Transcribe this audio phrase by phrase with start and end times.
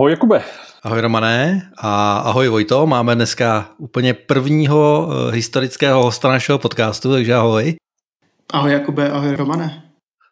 [0.00, 0.42] Ahoj Jakube.
[0.82, 2.86] Ahoj Romané a ahoj Vojto.
[2.86, 7.74] Máme dneska úplně prvního uh, historického hosta našeho podcastu, takže ahoj.
[8.52, 9.82] Ahoj Jakube, ahoj Romane.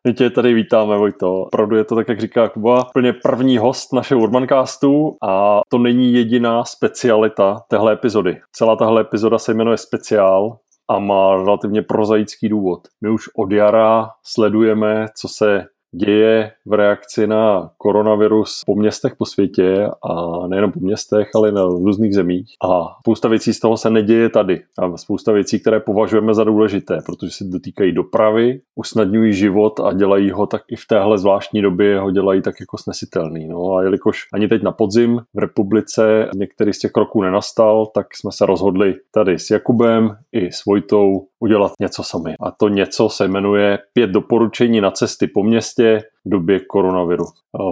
[0.07, 1.43] My tě tady vítáme, Vojto.
[1.43, 6.13] Opravdu je to tak, jak říká Kuba, úplně první host našeho Urbancastu a to není
[6.13, 8.41] jediná specialita téhle epizody.
[8.53, 10.57] Celá tahle epizoda se jmenuje Speciál
[10.91, 12.81] a má relativně prozaický důvod.
[13.05, 19.27] My už od jara sledujeme, co se děje v reakci na koronavirus po městech po
[19.27, 22.47] světě a nejenom po městech, ale na různých zemích.
[22.65, 24.63] A spousta věcí z toho se neděje tady.
[24.79, 30.31] A spousta věcí, které považujeme za důležité, protože se dotýkají dopravy, usnadňují život a dělají
[30.31, 33.49] ho tak i v téhle zvláštní době ho dělají tak jako snesitelný.
[33.49, 38.07] No a jelikož ani teď na podzim v republice některý z těch kroků nenastal, tak
[38.17, 42.35] jsme se rozhodli tady s Jakubem i s Vojtou udělat něco sami.
[42.41, 47.25] A to něco se jmenuje pět doporučení na cesty po městě době koronaviru.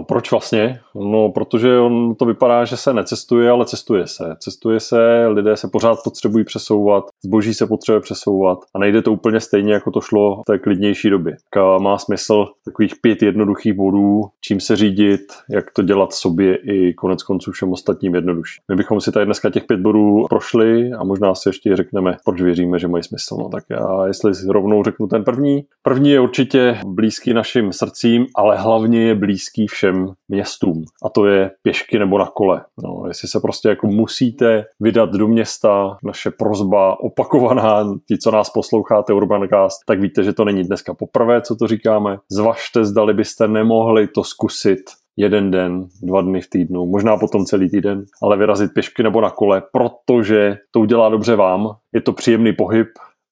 [0.07, 0.79] Proč vlastně?
[0.95, 4.35] No, protože on to vypadá, že se necestuje, ale cestuje se.
[4.39, 9.39] Cestuje se, lidé se pořád potřebují přesouvat, zboží se potřebuje přesouvat a nejde to úplně
[9.39, 11.35] stejně, jako to šlo v té klidnější době.
[11.53, 16.93] Tak má smysl takových pět jednoduchých bodů, čím se řídit, jak to dělat sobě i
[16.93, 18.61] konec konců všem ostatním jednodušší.
[18.69, 22.41] My bychom si tady dneska těch pět bodů prošli a možná si ještě řekneme, proč
[22.41, 23.35] věříme, že mají smysl.
[23.39, 25.65] No, tak já, jestli rovnou řeknu ten první.
[25.83, 30.83] První je určitě blízký našim srdcím, ale hlavně je blízký všem městům.
[31.03, 32.61] A to je pěšky nebo na kole.
[32.83, 38.49] No, jestli se prostě jako musíte vydat do města, naše prozba opakovaná, ti, co nás
[38.49, 42.17] posloucháte Urbancast, tak víte, že to není dneska poprvé, co to říkáme.
[42.31, 44.81] Zvažte, zdali byste nemohli to zkusit
[45.17, 49.29] jeden den, dva dny v týdnu, možná potom celý týden, ale vyrazit pěšky nebo na
[49.29, 52.87] kole, protože to udělá dobře vám, je to příjemný pohyb,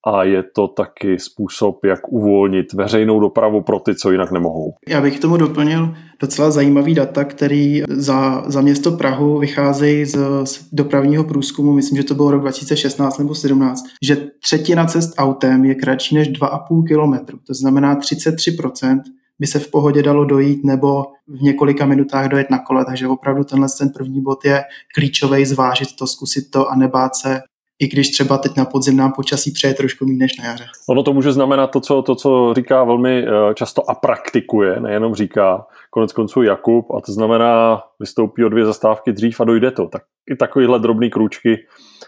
[0.05, 4.73] a je to taky způsob, jak uvolnit veřejnou dopravu pro ty, co jinak nemohou.
[4.87, 10.17] Já bych k tomu doplnil docela zajímavý data, který za, za město Prahu vycházejí z,
[10.43, 15.65] z dopravního průzkumu, myslím, že to bylo rok 2016 nebo 17, že třetina cest autem
[15.65, 17.37] je kratší než 2,5 kilometru.
[17.47, 19.01] To znamená 33%
[19.39, 23.43] by se v pohodě dalo dojít nebo v několika minutách dojet na kole, takže opravdu
[23.43, 24.63] tenhle ten první bod je
[24.95, 27.39] klíčový zvážit to, zkusit to a nebát se
[27.79, 30.65] i když třeba teď na podzim nám počasí přeje trošku méně než na jaře.
[30.89, 35.15] Ono to může znamenat to co, to, co říká velmi eh, často a praktikuje, nejenom
[35.15, 39.87] říká konec konců Jakub, a to znamená vystoupí o dvě zastávky dřív a dojde to.
[39.87, 41.57] Tak i takovýhle drobný krůčky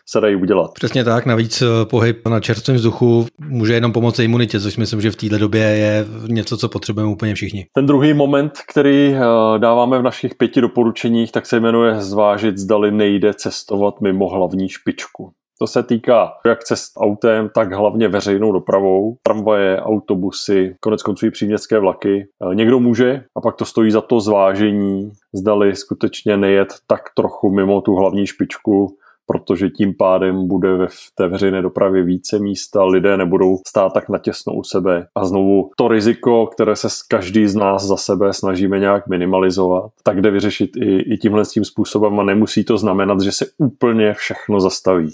[0.09, 0.73] se dají udělat.
[0.73, 5.11] Přesně tak, navíc eh, pohyb na čerstvém vzduchu může jenom pomoci imunitě, což myslím, že
[5.11, 7.65] v této době je něco, co potřebujeme úplně všichni.
[7.73, 9.19] Ten druhý moment, který eh,
[9.57, 15.31] dáváme v našich pěti doporučeních, tak se jmenuje zvážit, zdali nejde cestovat mimo hlavní špičku.
[15.59, 21.31] To se týká jak cest autem, tak hlavně veřejnou dopravou, tramvaje, autobusy, konec konců i
[21.31, 22.27] příměstské vlaky.
[22.51, 27.49] E, někdo může a pak to stojí za to zvážení, zdali skutečně nejet tak trochu
[27.49, 28.97] mimo tu hlavní špičku,
[29.27, 34.09] protože tím pádem bude ve v té veřejné dopravě více místa, lidé nebudou stát tak
[34.09, 35.07] natěsno u sebe.
[35.15, 40.21] A znovu to riziko, které se každý z nás za sebe snažíme nějak minimalizovat, tak
[40.21, 44.59] jde vyřešit i, i tímhle tím způsobem a nemusí to znamenat, že se úplně všechno
[44.59, 45.09] zastaví.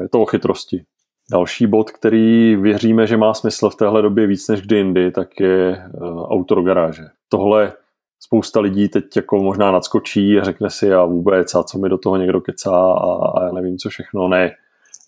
[0.00, 0.84] Je to o chytrosti.
[1.32, 5.40] Další bod, který věříme, že má smysl v téhle době víc než kdy jindy, tak
[5.40, 5.88] je eh,
[6.24, 7.02] autogaráže.
[7.28, 7.72] Tohle
[8.20, 11.98] spousta lidí teď jako možná nadskočí a řekne si a vůbec a co mi do
[11.98, 14.28] toho někdo kecá a, a já nevím co všechno.
[14.28, 14.50] Ne,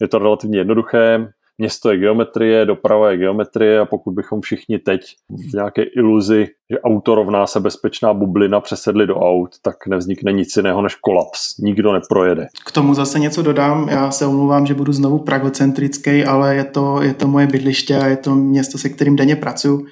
[0.00, 5.01] je to relativně jednoduché město je geometrie, doprava je geometrie a pokud bychom všichni teď
[5.31, 10.57] v nějaké iluzi, že auto rovná se bezpečná bublina přesedli do aut, tak nevznikne nic
[10.57, 11.59] jiného než kolaps.
[11.59, 12.47] Nikdo neprojede.
[12.66, 13.89] K tomu zase něco dodám.
[13.89, 18.07] Já se omlouvám, že budu znovu pragocentrický, ale je to, je to moje bydliště a
[18.07, 19.87] je to město, se kterým denně pracuji.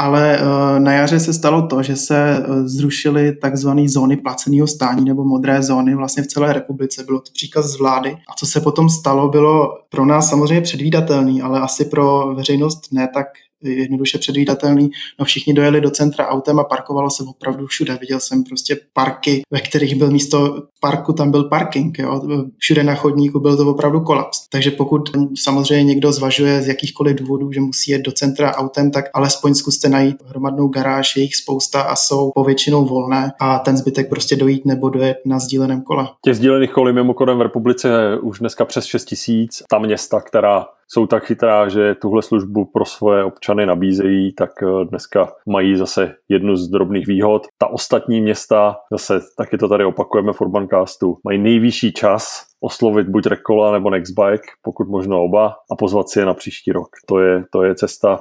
[0.00, 5.04] Ale eh, na jaře se stalo to, že se eh, zrušily takzvané zóny placeného stání
[5.04, 7.04] nebo modré zóny vlastně v celé republice.
[7.04, 8.10] Bylo to příkaz z vlády.
[8.10, 13.08] A co se potom stalo, bylo pro nás samozřejmě předvídatelný, ale asi pro veřejnost ne
[13.14, 13.26] tak
[13.62, 14.90] jednoduše předvídatelný.
[15.18, 17.98] No všichni dojeli do centra autem a parkovalo se opravdu všude.
[18.00, 21.98] Viděl jsem prostě parky, ve kterých byl místo parku, tam byl parking.
[21.98, 22.22] Jo?
[22.58, 24.48] Všude na chodníku byl to opravdu kolaps.
[24.48, 25.10] Takže pokud
[25.42, 29.88] samozřejmě někdo zvažuje z jakýchkoliv důvodů, že musí jet do centra autem, tak alespoň zkuste
[29.88, 34.66] najít hromadnou garáž, je jich spousta a jsou povětšinou volné a ten zbytek prostě dojít
[34.66, 36.08] nebo dojet na sdíleném kole.
[36.24, 39.62] Těch sdílených kolí mimochodem v republice už dneska přes 6 tisíc.
[39.70, 44.84] Ta města, která jsou tak chytrá, že tuhle službu pro svoje občany nabízejí, tak eh,
[44.84, 47.46] dneska mají zase jednu z drobných výhod.
[47.58, 50.40] Ta ostatní města, zase taky to tady opakujeme v
[50.72, 56.18] Urbancastu, mají nejvyšší čas oslovit buď Rekola nebo Nextbike, pokud možno oba, a pozvat si
[56.18, 56.88] je na příští rok.
[57.06, 58.20] To je, to je cesta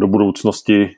[0.00, 0.88] do budoucnosti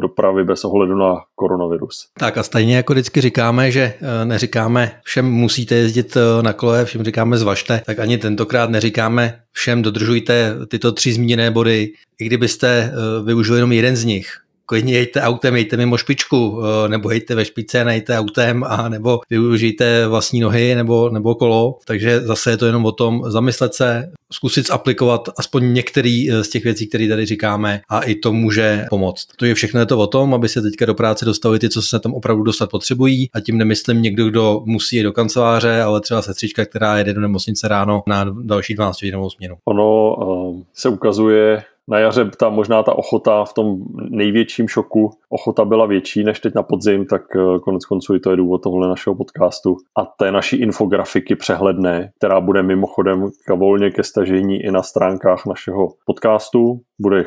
[0.00, 2.08] dopravy bez ohledu na koronavirus.
[2.18, 3.94] Tak a stejně jako vždycky říkáme, že
[4.24, 10.54] neříkáme všem musíte jezdit na kole, všem říkáme zvažte, tak ani tentokrát neříkáme všem dodržujte
[10.68, 12.92] tyto tři zmíněné body, i kdybyste
[13.24, 14.26] využili jenom jeden z nich,
[14.66, 19.20] klidně jejte autem, jejte mimo špičku, eh, nebo jejte ve špice, nejte autem, a nebo
[19.30, 21.78] využijte vlastní nohy nebo, nebo kolo.
[21.84, 26.48] Takže zase je to jenom o tom zamyslet se, zkusit aplikovat aspoň některý eh, z
[26.48, 29.26] těch věcí, které tady říkáme a i to může pomoct.
[29.36, 31.82] To je všechno je to o tom, aby se teďka do práce dostali ty, co
[31.82, 36.00] se tam opravdu dostat potřebují a tím nemyslím někdo, kdo musí jít do kanceláře, ale
[36.00, 39.56] třeba sestřička, která jede do nemocnice ráno na další 12 hodinovou směnu.
[39.64, 43.76] Ono uh, se ukazuje, na jaře ta možná ta ochota v tom
[44.10, 48.30] největším šoku, ochota byla větší než teď na podzim, tak eh, konec konců i to
[48.30, 54.02] je důvod tohle našeho podcastu a té naší infografiky přehledné, která bude mimochodem volně ke
[54.02, 56.80] stažení i na stránkách našeho podcastu.
[56.98, 57.24] Bude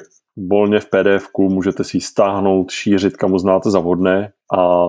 [0.49, 4.87] volně v pdf můžete si ji stáhnout, šířit, kam znáte za vhodné a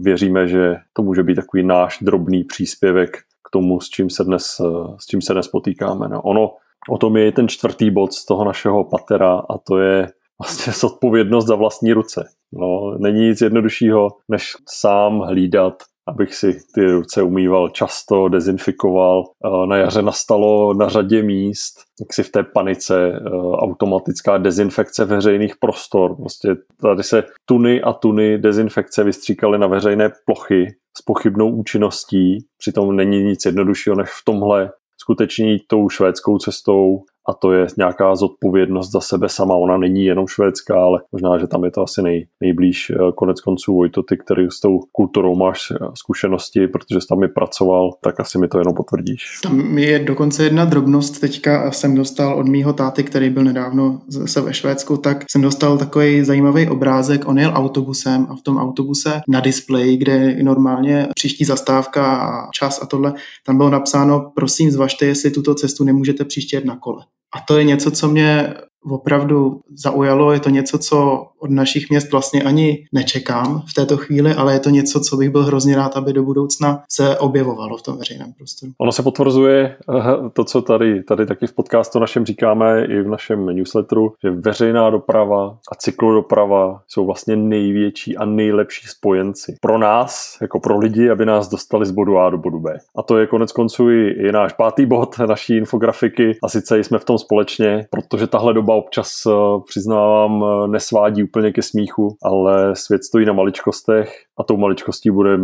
[0.00, 4.60] věříme, že to může být takový náš drobný příspěvek k tomu, s čím se dnes,
[4.60, 6.08] eh, s čím se dnes potýkáme.
[6.08, 6.50] No, ono
[6.88, 10.08] o tom je ten čtvrtý bod z toho našeho patera a to je
[10.40, 12.28] vlastně zodpovědnost za vlastní ruce.
[12.52, 15.74] No, není nic jednoduššího, než sám hlídat,
[16.08, 19.24] abych si ty ruce umýval často, dezinfikoval.
[19.68, 23.20] Na jaře nastalo na řadě míst, jak si v té panice eh,
[23.56, 26.16] automatická dezinfekce veřejných prostor.
[26.16, 26.48] Prostě
[26.82, 30.66] tady se tuny a tuny dezinfekce vystříkaly na veřejné plochy
[30.98, 32.38] s pochybnou účinností.
[32.58, 34.70] Přitom není nic jednoduššího, než v tomhle
[35.02, 39.54] skutečně jít tou švédskou cestou a to je nějaká zodpovědnost za sebe sama.
[39.54, 43.40] Ona není jenom švédská, ale možná, že tam je to asi nej, nejblíž eh, konec
[43.40, 47.90] konců Vojto, ty, který s tou kulturou máš eh, zkušenosti, protože jsi tam i pracoval,
[48.02, 49.40] tak asi mi to jenom potvrdíš.
[49.42, 54.40] Tam je dokonce jedna drobnost, teďka jsem dostal od mýho táty, který byl nedávno zase
[54.40, 59.20] ve Švédsku, tak jsem dostal takový zajímavý obrázek, on jel autobusem a v tom autobuse
[59.28, 63.14] na displeji, kde normálně příští zastávka a čas a tohle,
[63.46, 67.04] tam bylo napsáno, prosím zvažte, jestli tuto cestu nemůžete příště jet na kole.
[67.36, 68.54] A to je něco, co mě
[68.84, 70.32] opravdu zaujalo.
[70.32, 74.60] Je to něco, co od našich měst vlastně ani nečekám v této chvíli, ale je
[74.60, 78.32] to něco, co bych byl hrozně rád, aby do budoucna se objevovalo v tom veřejném
[78.32, 78.72] prostoru.
[78.78, 83.08] Ono se potvrzuje eh, to, co tady, tady taky v podcastu našem říkáme i v
[83.08, 90.36] našem newsletteru, že veřejná doprava a cyklodoprava jsou vlastně největší a nejlepší spojenci pro nás,
[90.42, 92.78] jako pro lidi, aby nás dostali z bodu A do bodu B.
[92.96, 96.98] A to je konec konců i, i náš pátý bod naší infografiky a sice jsme
[96.98, 99.32] v tom společně, protože tahle doba občas eh,
[99.68, 105.38] přiznávám eh, nesvádí úplně ke smíchu, ale svět stojí na maličkostech a tou maličkostí bude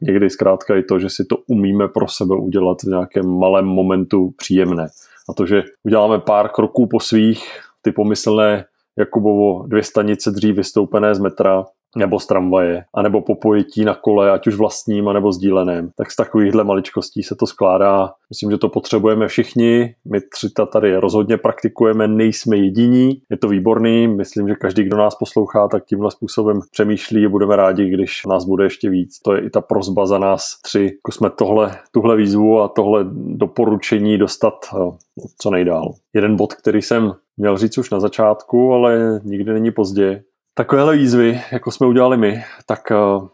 [0.00, 4.30] někdy zkrátka i to, že si to umíme pro sebe udělat v nějakém malém momentu
[4.36, 4.86] příjemné.
[5.28, 8.64] A to, že uděláme pár kroků po svých, ty pomyslné
[8.98, 11.64] Jakubovo dvě stanice dřív vystoupené z metra,
[11.96, 15.90] nebo z tramvaje, anebo po pojetí na kole, ať už vlastním, anebo sdíleném.
[15.96, 18.12] Tak z takovýchhle maličkostí se to skládá.
[18.30, 19.94] Myslím, že to potřebujeme všichni.
[20.04, 23.20] My tři ta tady rozhodně praktikujeme, nejsme jediní.
[23.30, 24.08] Je to výborný.
[24.08, 28.44] Myslím, že každý, kdo nás poslouchá, tak tímhle způsobem přemýšlí a budeme rádi, když nás
[28.44, 29.18] bude ještě víc.
[29.24, 30.82] To je i ta prozba za nás tři.
[30.82, 34.96] Jako jsme tohle, tuhle výzvu a tohle doporučení dostat eh,
[35.38, 35.94] co nejdál.
[36.14, 40.22] Jeden bod, který jsem měl říct už na začátku, ale nikdy není pozdě,
[40.58, 43.28] Takovéhle výzvy, jako jsme udělali my, tak uh,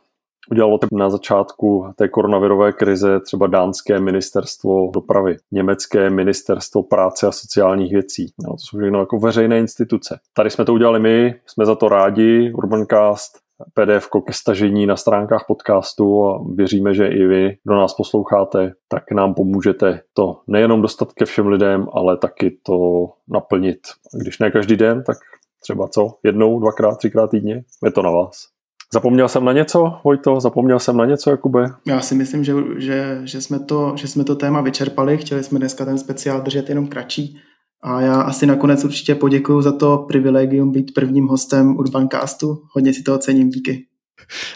[0.50, 7.32] udělalo to na začátku té koronavirové krize třeba dánské ministerstvo dopravy, německé ministerstvo práce a
[7.32, 8.32] sociálních věcí.
[8.42, 10.18] No, to jsou všechno jako veřejné instituce.
[10.34, 13.38] Tady jsme to udělali my, jsme za to rádi, Urbancast,
[13.74, 19.12] PDF ke stažení na stránkách podcastu a věříme, že i vy, kdo nás posloucháte, tak
[19.12, 23.78] nám pomůžete to nejenom dostat ke všem lidem, ale taky to naplnit.
[24.22, 25.16] Když ne každý den, tak
[25.62, 26.08] Třeba co?
[26.24, 27.64] Jednou, dvakrát, třikrát týdně?
[27.84, 28.52] Je to na vás.
[28.94, 30.40] Zapomněl jsem na něco, Vojto?
[30.40, 31.64] Zapomněl jsem na něco, Jakube?
[31.86, 35.18] Já si myslím, že, že, že, jsme to, že jsme to téma vyčerpali.
[35.18, 37.38] Chtěli jsme dneska ten speciál držet jenom kratší.
[37.82, 42.62] A já asi nakonec určitě poděkuji za to privilegium být prvním hostem Urbancastu.
[42.74, 43.86] Hodně si to ocením, díky.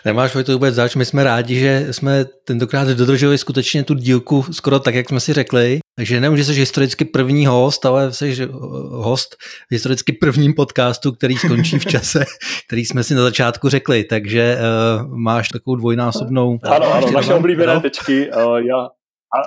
[0.05, 4.81] Nemáš to vůbec zač, my jsme rádi, že jsme tentokrát dodrželi skutečně tu dílku skoro
[4.81, 5.79] tak, jak jsme si řekli.
[5.97, 8.49] Takže nejenom, že jsi historicky první host, ale jsi eh,
[8.91, 9.37] host
[9.69, 12.25] v historicky prvním podcastu, který skončí v čase,
[12.67, 14.05] který jsme si na začátku řekli.
[14.05, 16.59] Takže uh, máš takovou dvojnásobnou...
[16.63, 17.81] Ano, ano, naše oblíbené no?
[17.81, 18.31] tečky.
[18.33, 19.39] Uh, já, a,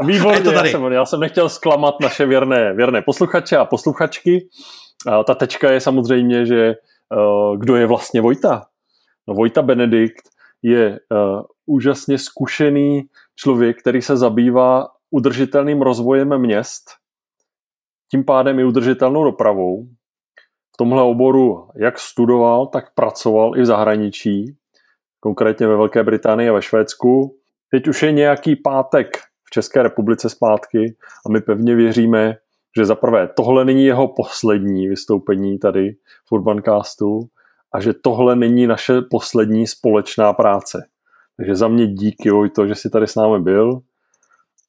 [0.00, 0.68] a výborně, to tady.
[0.68, 4.48] Já, jsem, já jsem nechtěl zklamat naše věrné, věrné posluchače a posluchačky.
[5.06, 6.74] Uh, ta tečka je samozřejmě, že
[7.56, 8.62] kdo je vlastně Vojta.
[9.26, 10.28] Vojta Benedikt
[10.62, 13.02] je uh, úžasně zkušený
[13.36, 16.84] člověk, který se zabývá udržitelným rozvojem měst,
[18.10, 19.86] tím pádem i udržitelnou dopravou.
[20.74, 24.56] v tomhle oboru jak studoval, tak pracoval i v zahraničí,
[25.20, 27.36] konkrétně ve Velké Británii a ve Švédsku.
[27.70, 32.36] Teď už je nějaký pátek v České republice zpátky a my pevně věříme,
[32.76, 35.96] že za prvé tohle není jeho poslední vystoupení tady
[36.28, 37.20] v Urbancastu
[37.76, 40.86] a že tohle není naše poslední společná práce.
[41.36, 43.80] Takže za mě díky Vojto, že jsi tady s námi byl.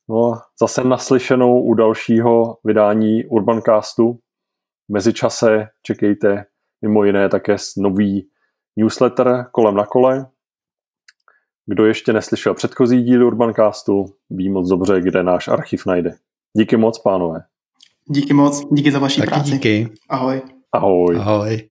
[0.09, 4.13] No a zase naslyšenou u dalšího vydání Urbancastu.
[4.89, 6.45] V mezičase čekejte
[6.81, 8.27] mimo jiné také nový
[8.75, 10.25] newsletter kolem na kole.
[11.65, 16.15] Kdo ještě neslyšel předchozí díly Urbancastu, ví moc dobře, kde náš archiv najde.
[16.57, 17.39] Díky moc, pánové.
[18.09, 19.51] Díky moc, díky za vaši Taky práci.
[19.51, 19.89] díky.
[20.09, 20.41] Ahoj.
[20.71, 21.17] Ahoj.
[21.19, 21.61] Ahoj.